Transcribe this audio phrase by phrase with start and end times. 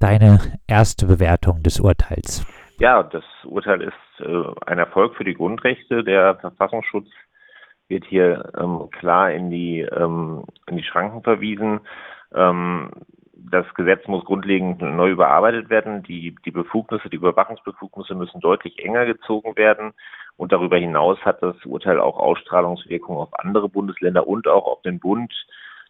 [0.00, 2.46] deine erste Bewertung des Urteils?
[2.78, 6.04] Ja, das Urteil ist äh, ein Erfolg für die Grundrechte.
[6.04, 7.08] Der Verfassungsschutz
[7.88, 11.80] wird hier ähm, klar in die, ähm, in die Schranken verwiesen.
[12.34, 12.90] Ähm,
[13.50, 16.02] das Gesetz muss grundlegend neu überarbeitet werden.
[16.02, 19.92] Die, die Befugnisse, die Überwachungsbefugnisse müssen deutlich enger gezogen werden.
[20.36, 25.00] Und darüber hinaus hat das Urteil auch Ausstrahlungswirkungen auf andere Bundesländer und auch auf den
[25.00, 25.32] Bund.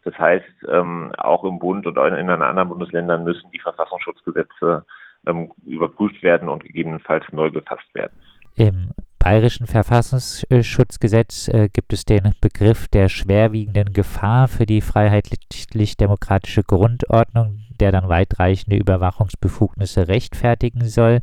[0.09, 4.87] Das heißt, ähm, auch im Bund und in den anderen Bundesländern müssen die Verfassungsschutzgesetze
[5.27, 8.13] ähm, überprüft werden und gegebenenfalls neu gefasst werden.
[8.55, 17.59] Im bayerischen Verfassungsschutzgesetz äh, gibt es den Begriff der schwerwiegenden Gefahr für die freiheitlich-demokratische Grundordnung,
[17.79, 21.21] der dann weitreichende Überwachungsbefugnisse rechtfertigen soll.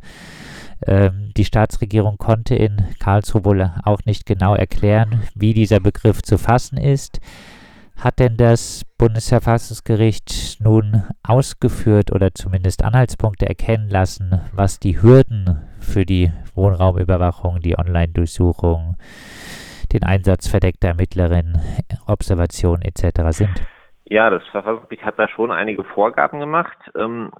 [0.86, 6.38] Ähm, die Staatsregierung konnte in Karlsruhe wohl auch nicht genau erklären, wie dieser Begriff zu
[6.38, 7.20] fassen ist.
[8.02, 16.04] Hat denn das Bundesverfassungsgericht nun ausgeführt oder zumindest Anhaltspunkte erkennen lassen, was die Hürden für
[16.04, 18.96] die Wohnraumüberwachung, die Online-Durchsuchung,
[19.92, 21.60] den Einsatz verdeckter Ermittlerinnen,
[22.06, 23.20] Observation etc.
[23.30, 23.62] sind?
[24.04, 26.78] Ja, das Verfassungsgericht hat da schon einige Vorgaben gemacht.
[26.96, 27.32] Ähm,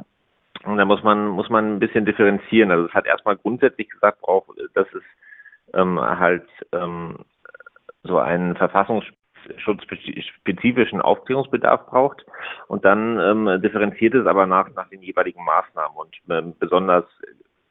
[0.65, 2.71] und da muss man, muss man ein bisschen differenzieren.
[2.71, 5.03] Also es hat erstmal grundsätzlich gesagt, braucht, dass es
[5.75, 7.19] ähm, halt ähm,
[8.03, 8.57] so einen
[9.47, 12.25] verfassungsschutzspezifischen Aufklärungsbedarf braucht.
[12.69, 15.97] Und dann ähm, differenziert es aber nach, nach den jeweiligen Maßnahmen.
[15.97, 17.05] Und ähm, besonders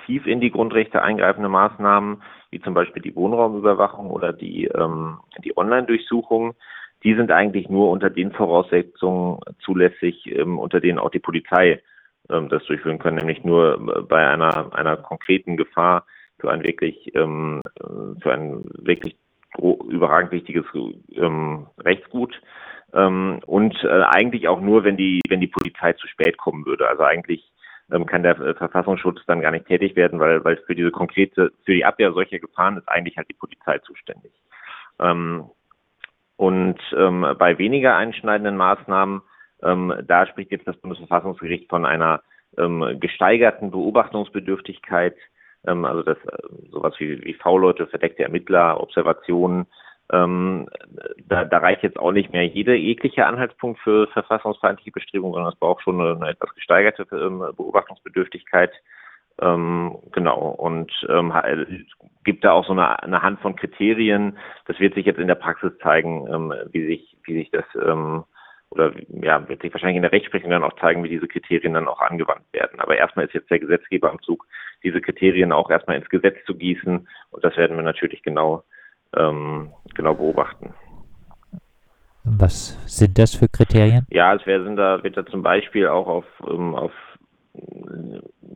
[0.06, 5.58] tief in die Grundrechte eingreifende Maßnahmen, wie zum Beispiel die Wohnraumüberwachung oder die, ähm, die
[5.58, 6.53] Online-Durchsuchung,
[7.03, 11.81] die sind eigentlich nur unter den Voraussetzungen zulässig, ähm, unter denen auch die Polizei
[12.30, 16.06] ähm, das durchführen kann, nämlich nur bei einer, einer konkreten Gefahr
[16.40, 17.62] für ein wirklich, ähm,
[18.22, 19.16] für ein wirklich
[19.95, 20.65] überragend wichtiges
[21.13, 22.39] ähm, Rechtsgut.
[22.93, 26.88] Ähm, und äh, eigentlich auch nur, wenn die, wenn die Polizei zu spät kommen würde.
[26.88, 27.51] Also eigentlich
[27.91, 31.51] ähm, kann der äh, Verfassungsschutz dann gar nicht tätig werden, weil, weil für diese konkrete,
[31.66, 34.31] für die Abwehr solcher Gefahren ist eigentlich halt die Polizei zuständig.
[35.00, 35.50] Ähm,
[36.38, 39.22] und ähm, bei weniger einschneidenden Maßnahmen,
[39.63, 42.22] ähm, da spricht jetzt das Bundesverfassungsgericht von einer
[42.57, 45.16] ähm, gesteigerten Beobachtungsbedürftigkeit,
[45.66, 49.67] ähm, also das äh, sowas wie, wie V-Leute, verdeckte Ermittler, Observationen,
[50.11, 50.67] ähm,
[51.27, 55.59] da, da reicht jetzt auch nicht mehr jede jegliche Anhaltspunkt für verfassungsfeindliche Bestrebungen, sondern es
[55.59, 58.71] braucht schon eine, eine etwas gesteigerte ähm, Beobachtungsbedürftigkeit.
[59.41, 61.33] Ähm, genau, und ähm,
[62.23, 64.38] gibt da auch so eine, eine Hand von Kriterien.
[64.66, 68.23] Das wird sich jetzt in der Praxis zeigen, ähm, wie sich, wie sich das ähm,
[68.69, 71.87] oder ja, wird sich wahrscheinlich in der Rechtsprechung dann auch zeigen, wie diese Kriterien dann
[71.87, 72.79] auch angewandt werden.
[72.79, 74.45] Aber erstmal ist jetzt der Gesetzgeber am Zug,
[74.83, 77.07] diese Kriterien auch erstmal ins Gesetz zu gießen.
[77.31, 78.63] Und das werden wir natürlich genau
[79.16, 80.74] ähm, genau beobachten.
[82.24, 84.08] Was sind das für Kriterien?
[84.09, 86.92] Ja, es sind da, wird da zum Beispiel auch auf, ähm, auf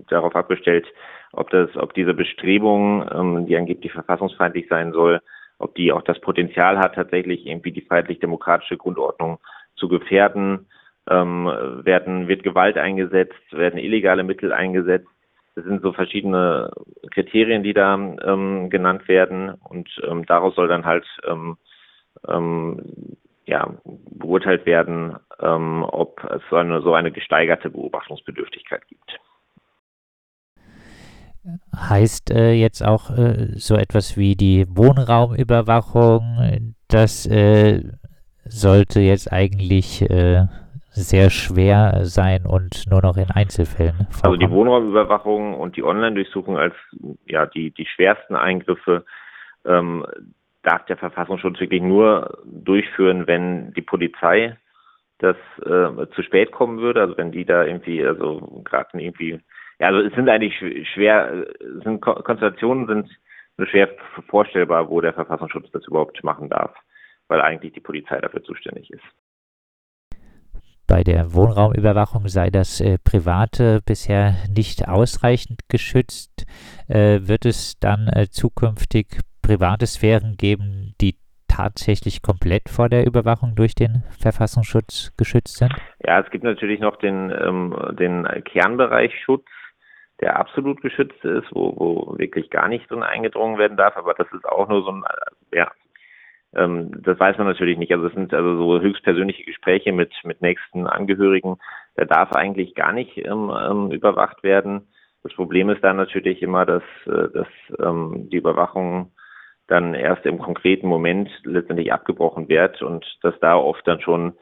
[0.10, 0.88] darauf abgestellt,
[1.32, 5.22] ob das, ob diese Bestrebung, ähm, die angeblich verfassungsfeindlich sein soll,
[5.60, 9.40] ob die auch das Potenzial hat, tatsächlich irgendwie die freiheitlich-demokratische Grundordnung
[9.76, 10.68] zu gefährden.
[11.10, 11.46] Ähm,
[11.84, 15.08] werden, wird Gewalt eingesetzt, werden illegale Mittel eingesetzt,
[15.56, 16.72] das sind so verschiedene
[17.12, 21.58] Kriterien, die da ähm, genannt werden und ähm, daraus soll dann halt ähm,
[22.28, 23.18] ähm
[23.50, 23.68] ja,
[24.12, 29.20] beurteilt werden, ähm, ob es so eine, so eine gesteigerte Beobachtungsbedürftigkeit gibt.
[31.76, 37.82] Heißt äh, jetzt auch äh, so etwas wie die Wohnraumüberwachung, das äh,
[38.46, 40.46] sollte jetzt eigentlich äh,
[41.00, 44.22] sehr schwer sein und nur noch in Einzelfällen vorkommen.
[44.24, 46.74] Also die Wohnraumüberwachung und die Online-Durchsuchung als
[47.26, 49.06] ja die, die schwersten Eingriffe
[49.66, 50.06] ähm,
[50.64, 54.58] darf der Verfassungsschutz wirklich nur durchführen, wenn die Polizei
[55.20, 59.40] das äh, zu spät kommen würde, also wenn die da irgendwie, also gerade irgendwie,
[59.80, 60.58] ja, also es sind eigentlich
[60.94, 61.46] schwer,
[61.84, 63.90] sind Konstellationen sind schwer
[64.30, 66.74] vorstellbar, wo der Verfassungsschutz das überhaupt machen darf,
[67.28, 69.04] weil eigentlich die Polizei dafür zuständig ist
[70.90, 76.48] bei der Wohnraumüberwachung sei das äh, Private bisher nicht ausreichend geschützt.
[76.88, 81.16] Äh, wird es dann äh, zukünftig private Sphären geben, die
[81.48, 85.74] tatsächlich komplett vor der Überwachung durch den Verfassungsschutz geschützt sind?
[86.04, 89.46] Ja, es gibt natürlich noch den, ähm, den Kernbereich Schutz,
[90.22, 94.28] der absolut geschützt ist, wo, wo wirklich gar nicht drin eingedrungen werden darf, aber das
[94.34, 95.04] ist auch nur so ein,
[95.54, 95.72] ja,
[96.56, 97.92] ähm, das weiß man natürlich nicht.
[97.92, 101.58] Also es sind also so höchstpersönliche Gespräche mit, mit nächsten Angehörigen.
[101.96, 104.88] Da darf eigentlich gar nicht ähm, ähm, überwacht werden.
[105.24, 107.48] Das Problem ist dann natürlich immer, dass, äh, dass
[107.80, 109.12] ähm, die Überwachung
[109.68, 114.34] dann erst im konkreten Moment letztendlich abgebrochen wird und dass da oft dann schon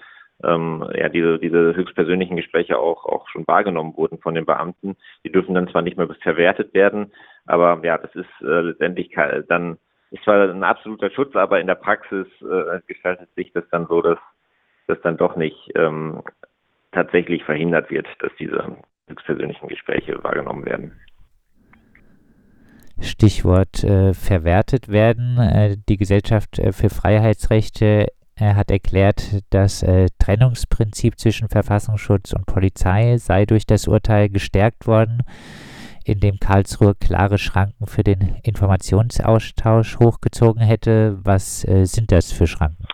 [0.44, 4.96] ähm, ja, diese, diese höchstpersönlichen Gespräche auch, auch schon wahrgenommen wurden von den Beamten.
[5.26, 7.12] Die dürfen dann zwar nicht mehr verwertet werden,
[7.46, 9.16] aber ja, das ist äh, letztendlich
[9.50, 9.78] dann,
[10.12, 14.02] ist zwar ein absoluter Schutz, aber in der Praxis äh, gestaltet sich das dann so,
[14.02, 14.20] dass
[14.88, 16.24] das dann doch nicht ähm,
[16.92, 18.78] tatsächlich verhindert wird, dass diese
[19.08, 21.00] höchstpersönlichen Gespräche wahrgenommen werden.
[23.00, 25.38] Stichwort äh, verwertet werden.
[25.38, 28.08] Äh, die Gesellschaft äh, für Freiheitsrechte
[28.40, 34.86] er hat erklärt, das äh, Trennungsprinzip zwischen Verfassungsschutz und Polizei sei durch das Urteil gestärkt
[34.86, 35.24] worden,
[36.08, 41.18] in dem Karlsruhe klare Schranken für den Informationsaustausch hochgezogen hätte.
[41.24, 42.86] Was äh, sind das für Schranken?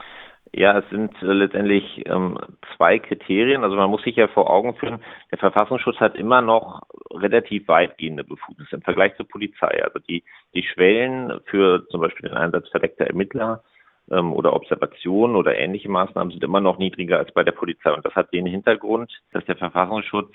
[0.56, 2.38] Ja, es sind äh, letztendlich ähm,
[2.76, 3.64] zwei Kriterien.
[3.64, 5.00] Also man muss sich ja vor Augen führen,
[5.32, 9.84] der Verfassungsschutz hat immer noch relativ weitgehende Befugnisse im Vergleich zur Polizei.
[9.84, 10.24] Also die,
[10.54, 13.64] die Schwellen für zum Beispiel den Einsatz verdeckter Ermittler
[14.12, 17.92] ähm, oder Observationen oder ähnliche Maßnahmen sind immer noch niedriger als bei der Polizei.
[17.92, 20.34] Und das hat den Hintergrund, dass der Verfassungsschutz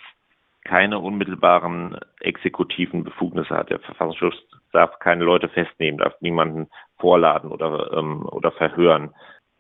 [0.69, 3.71] keine unmittelbaren exekutiven Befugnisse hat.
[3.71, 4.35] Der Verfassungsschutz
[4.73, 6.69] darf keine Leute festnehmen, darf niemanden
[6.99, 9.15] vorladen oder, ähm, oder verhören.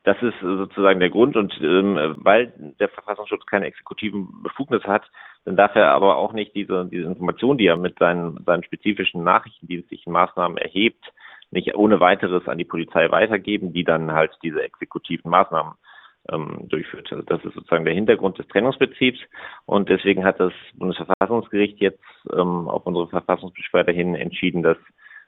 [0.04, 1.34] Das ist sozusagen der Grund.
[1.36, 5.10] Und ähm, weil der Verfassungsschutz keine exekutiven Befugnisse hat,
[5.46, 9.24] dann darf er aber auch nicht diese, diese Information, die er mit seinen, seinen spezifischen
[9.24, 11.04] nachrichtendienstlichen Maßnahmen erhebt,
[11.50, 15.72] nicht ohne weiteres an die Polizei weitergeben, die dann halt diese exekutiven Maßnahmen
[16.32, 17.10] ähm, durchführt.
[17.10, 19.18] Also das ist sozusagen der Hintergrund des Trennungsprinzips
[19.66, 22.02] und deswegen hat das Bundesverfassungsgericht jetzt
[22.32, 24.78] ähm, auf unsere Verfassungsbeschwerde hin entschieden, dass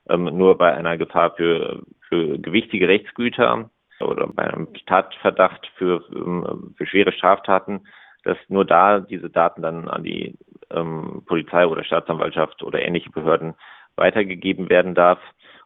[0.09, 3.71] ähm, nur bei einer Gefahr für, für gewichtige Rechtsgüter
[4.01, 7.87] oder bei einem Tatverdacht für, ähm, für schwere Straftaten,
[8.25, 10.37] dass nur da diese Daten dann an die
[10.71, 13.55] ähm, Polizei oder Staatsanwaltschaft oder ähnliche Behörden
[13.97, 15.19] weitergegeben werden darf.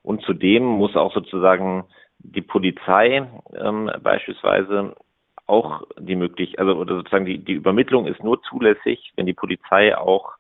[0.03, 1.85] Und zudem muss auch sozusagen
[2.19, 3.27] die Polizei
[3.57, 4.95] ähm, beispielsweise
[5.47, 9.97] auch die Möglichkeit, also oder sozusagen die, die Übermittlung ist nur zulässig, wenn die Polizei
[9.97, 10.33] auch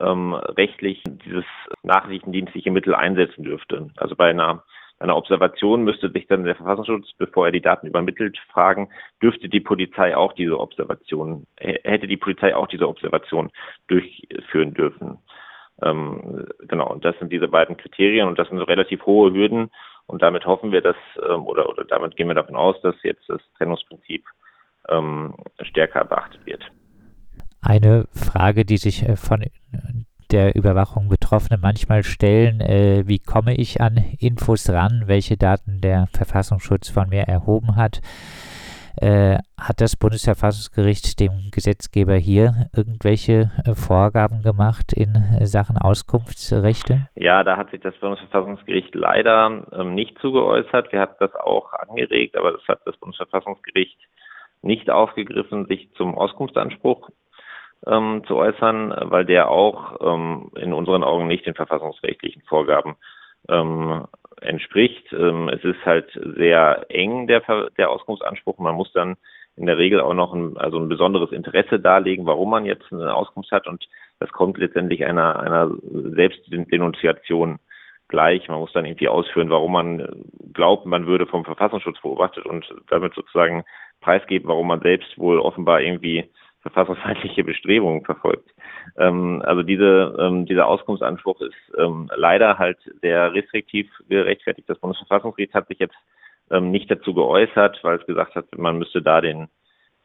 [0.00, 1.44] ähm, rechtlich dieses
[1.82, 3.90] nachrichtendienstliche Mittel einsetzen dürfte.
[3.96, 4.64] Also bei einer,
[4.98, 8.88] einer Observation müsste sich dann der Verfassungsschutz, bevor er die Daten übermittelt, fragen,
[9.22, 13.50] dürfte die Polizei auch diese Observation, hätte die Polizei auch diese Observation
[13.88, 15.18] durchführen dürfen.
[15.82, 19.70] Ähm, genau, und das sind diese beiden Kriterien und das sind so relativ hohe Hürden
[20.06, 20.96] und damit hoffen wir, dass
[21.28, 24.24] ähm, oder, oder damit gehen wir davon aus, dass jetzt das Trennungsprinzip
[24.88, 26.62] ähm, stärker beachtet wird.
[27.60, 29.44] Eine Frage, die sich äh, von
[30.30, 36.08] der Überwachung Betroffene manchmal stellen, äh, wie komme ich an Infos ran, welche Daten der
[36.12, 38.00] Verfassungsschutz von mir erhoben hat.
[38.96, 47.08] Äh, hat das Bundesverfassungsgericht dem Gesetzgeber hier irgendwelche äh, Vorgaben gemacht in äh, Sachen Auskunftsrechte?
[47.16, 50.92] Ja, da hat sich das Bundesverfassungsgericht leider ähm, nicht zugeäußert.
[50.92, 53.98] Wir hatten das auch angeregt, aber das hat das Bundesverfassungsgericht
[54.64, 57.10] nicht aufgegriffen, sich zum Auskunftsanspruch
[57.86, 62.96] ähm, zu äußern, weil der auch ähm, in unseren Augen nicht den verfassungsrechtlichen Vorgaben
[63.48, 64.06] ähm,
[64.40, 65.12] entspricht.
[65.12, 67.42] Ähm, es ist halt sehr eng, der,
[67.76, 68.58] der Auskunftsanspruch.
[68.58, 69.16] Man muss dann
[69.56, 73.14] in der Regel auch noch ein, also ein besonderes Interesse darlegen, warum man jetzt eine
[73.14, 73.66] Auskunft hat.
[73.66, 73.86] Und
[74.18, 77.58] das kommt letztendlich einer, einer Selbstdenunziation
[78.08, 78.48] gleich.
[78.48, 83.14] Man muss dann irgendwie ausführen, warum man glaubt, man würde vom Verfassungsschutz beobachtet und damit
[83.14, 83.64] sozusagen
[84.04, 86.28] preisgeben, warum man selbst wohl offenbar irgendwie
[86.60, 88.50] verfassungsfeindliche Bestrebungen verfolgt.
[88.98, 94.68] Ähm, also diese, ähm, dieser Auskunftsanspruch ist ähm, leider halt sehr restriktiv gerechtfertigt.
[94.68, 95.96] Das Bundesverfassungsgericht hat sich jetzt
[96.50, 99.48] ähm, nicht dazu geäußert, weil es gesagt hat, man müsste da den,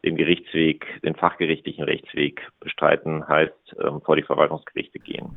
[0.04, 5.36] den Gerichtsweg, den fachgerichtlichen Rechtsweg bestreiten, heißt ähm, vor die Verwaltungsgerichte gehen.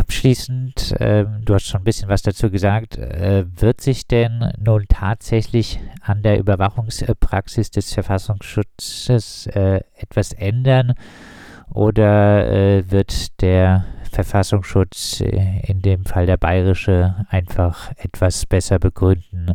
[0.00, 4.86] Abschließend, äh, du hast schon ein bisschen was dazu gesagt, äh, wird sich denn nun
[4.88, 10.94] tatsächlich an der Überwachungspraxis des Verfassungsschutzes äh, etwas ändern?
[11.68, 19.54] Oder äh, wird der Verfassungsschutz, äh, in dem Fall der bayerische, einfach etwas besser begründen,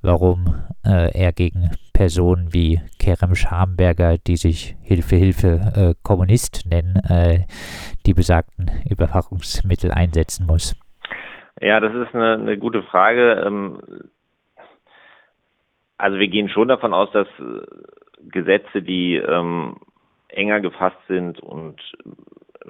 [0.00, 0.54] warum
[0.86, 7.46] äh, er gegen Personen wie Kerem Schamberger, die sich Hilfe, Hilfe äh, Kommunist nennen,
[8.06, 10.76] die besagten Überwachungsmittel einsetzen muss?
[11.60, 13.42] Ja, das ist eine, eine gute Frage.
[13.46, 13.80] Ähm,
[15.98, 17.66] also wir gehen schon davon aus, dass äh,
[18.30, 19.76] Gesetze, die ähm,
[20.28, 21.80] enger gefasst sind und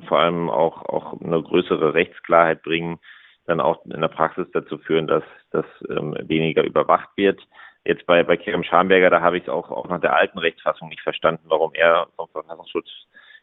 [0.08, 2.98] vor allem auch, auch eine größere Rechtsklarheit bringen,
[3.46, 7.40] dann auch in der Praxis dazu führen, dass, dass ähm, weniger überwacht wird.
[7.84, 10.88] Jetzt bei, bei Kerem Schamberger, da habe ich es auch, auch nach der alten Rechtsfassung
[10.88, 12.88] nicht verstanden, warum er vom Verfassungsschutz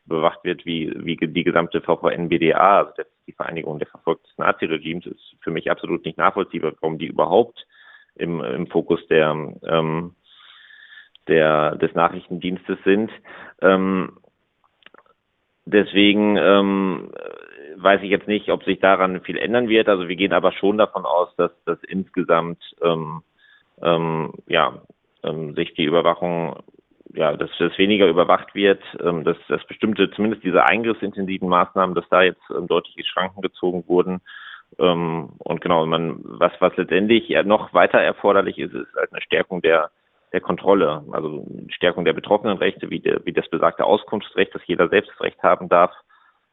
[0.09, 2.91] überwacht wird, wie, wie die gesamte VVN-BDA, also
[3.27, 7.65] die Vereinigung der Verfolgten Naziregimes, ist für mich absolut nicht nachvollziehbar, warum die überhaupt
[8.15, 10.15] im, im Fokus der, ähm,
[11.27, 13.11] der, des Nachrichtendienstes sind.
[13.61, 14.17] Ähm,
[15.65, 17.11] deswegen ähm,
[17.77, 19.87] weiß ich jetzt nicht, ob sich daran viel ändern wird.
[19.87, 23.21] Also wir gehen aber schon davon aus, dass das insgesamt ähm,
[23.81, 24.81] ähm, ja,
[25.23, 26.57] ähm, sich die Überwachung,
[27.13, 32.07] ja, dass das weniger überwacht wird, ähm, dass, dass bestimmte, zumindest diese eingriffsintensiven Maßnahmen, dass
[32.09, 34.21] da jetzt ähm, deutliche Schranken gezogen wurden.
[34.77, 39.21] Ähm, und genau, man, was, was letztendlich ja noch weiter erforderlich ist, ist halt eine
[39.21, 39.89] Stärkung der
[40.31, 45.19] der Kontrolle, also Stärkung der Betroffenenrechte, wie, der, wie das besagte Auskunftsrecht, dass jeder selbst
[45.21, 45.91] Recht haben darf,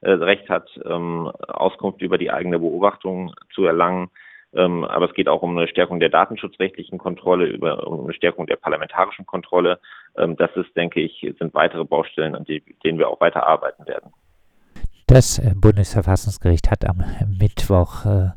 [0.00, 4.10] äh, Recht hat, ähm, Auskunft über die eigene Beobachtung zu erlangen.
[4.54, 8.46] Ähm, aber es geht auch um eine Stärkung der datenschutzrechtlichen Kontrolle, über, um eine Stärkung
[8.46, 9.80] der parlamentarischen Kontrolle.
[10.16, 14.12] Ähm, das ist, denke ich, sind weitere Baustellen, an denen wir auch weiter arbeiten werden.
[15.08, 17.04] Das äh, Bundesverfassungsgericht hat am
[17.38, 18.30] Mittwoch äh,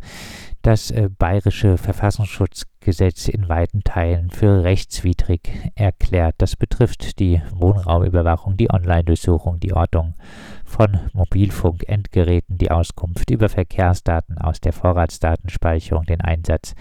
[0.61, 6.35] das äh, bayerische Verfassungsschutzgesetz in weiten Teilen für rechtswidrig erklärt.
[6.37, 10.15] Das betrifft die Wohnraumüberwachung, die Online-Durchsuchung, die Ortung
[10.65, 16.75] von Mobilfunkendgeräten, die Auskunft über Verkehrsdaten aus der Vorratsdatenspeicherung, den Einsatz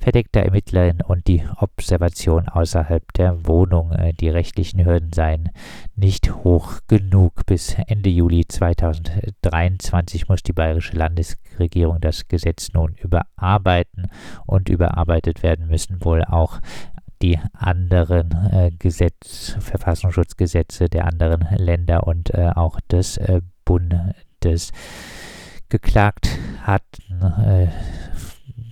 [0.00, 3.92] verdeckter Ermittlerinnen und die Observation außerhalb der Wohnung.
[3.92, 5.50] Äh, die rechtlichen Hürden seien
[5.94, 7.46] nicht hoch genug.
[7.46, 14.08] Bis Ende Juli 2023 muss die bayerische Landesregierung das Gesetz nun überarbeiten
[14.46, 16.60] und überarbeitet werden müssen wohl auch
[17.22, 24.72] die anderen äh, Gesetz, Verfassungsschutzgesetze der anderen Länder und äh, auch des äh, Bundes.
[25.68, 26.28] Geklagt
[26.62, 27.68] hatten äh,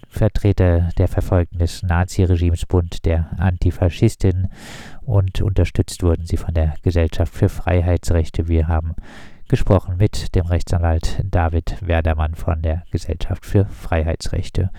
[0.09, 4.49] Vertreter der Verfolgten des Naziregimes Bund der Antifaschistin
[5.03, 8.49] und unterstützt wurden sie von der Gesellschaft für Freiheitsrechte.
[8.49, 8.95] Wir haben
[9.49, 14.71] gesprochen mit dem Rechtsanwalt David Werdermann von der Gesellschaft für Freiheitsrechte.